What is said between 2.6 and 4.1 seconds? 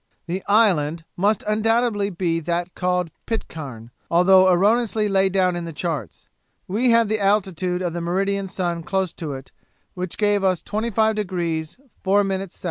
called Pitcairn,